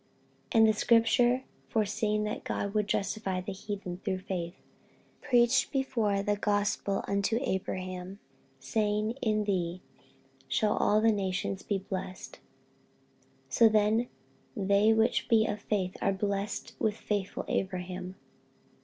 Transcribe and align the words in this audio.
48:003:008 0.49 0.49
And 0.57 0.67
the 0.67 0.73
scripture, 0.73 1.43
foreseeing 1.69 2.23
that 2.23 2.43
God 2.43 2.73
would 2.73 2.87
justify 2.87 3.39
the 3.39 3.51
heathen 3.51 3.97
through 4.03 4.21
faith, 4.21 4.55
preached 5.21 5.71
before 5.71 6.23
the 6.23 6.37
gospel 6.37 7.03
unto 7.07 7.37
Abraham, 7.43 8.17
saying, 8.59 9.11
In 9.21 9.43
thee 9.43 9.83
shall 10.47 10.75
all 10.75 11.01
nations 11.01 11.61
be 11.61 11.77
blessed. 11.77 12.39
48:003:009 13.49 13.49
So 13.49 13.69
then 13.69 14.07
they 14.57 14.91
which 14.91 15.29
be 15.29 15.45
of 15.45 15.61
faith 15.61 15.95
are 16.01 16.11
blessed 16.13 16.73
with 16.79 16.97
faithful 16.97 17.45
Abraham. 17.47 18.15